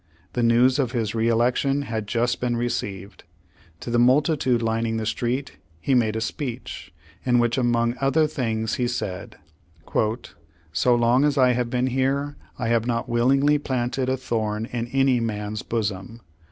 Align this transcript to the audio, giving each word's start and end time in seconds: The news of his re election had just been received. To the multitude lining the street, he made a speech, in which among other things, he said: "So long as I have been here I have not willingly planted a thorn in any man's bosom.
The 0.33 0.41
news 0.41 0.79
of 0.79 0.93
his 0.93 1.13
re 1.13 1.27
election 1.29 1.83
had 1.83 2.07
just 2.07 2.41
been 2.41 2.55
received. 2.57 3.23
To 3.81 3.91
the 3.91 3.99
multitude 3.99 4.63
lining 4.63 4.97
the 4.97 5.05
street, 5.05 5.57
he 5.79 5.93
made 5.93 6.15
a 6.15 6.21
speech, 6.21 6.91
in 7.23 7.37
which 7.37 7.55
among 7.55 7.95
other 8.01 8.25
things, 8.25 8.77
he 8.77 8.87
said: 8.87 9.35
"So 10.73 10.95
long 10.95 11.23
as 11.23 11.37
I 11.37 11.51
have 11.51 11.69
been 11.69 11.85
here 11.85 12.35
I 12.57 12.69
have 12.69 12.87
not 12.87 13.09
willingly 13.09 13.59
planted 13.59 14.09
a 14.09 14.17
thorn 14.17 14.65
in 14.65 14.87
any 14.87 15.19
man's 15.19 15.61
bosom. 15.61 16.21